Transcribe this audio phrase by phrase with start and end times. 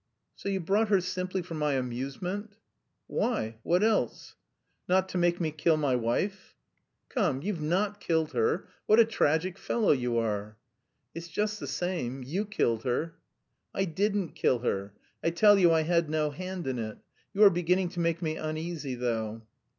[0.35, 2.55] "So you brought her simply for my amusement?"
[3.05, 4.35] "Why, what else?"
[4.89, 6.55] "Not to make me kill my wife?"
[7.07, 7.43] "Come.
[7.43, 8.67] You've not killed her?
[8.87, 10.57] What a tragic fellow you are!
[11.13, 13.19] "It's just the same; you killed her."
[13.75, 14.95] "I didn't kill her!
[15.23, 16.97] I tell you I had no hand in it....
[17.35, 19.43] You are beginning to make me uneasy, though...."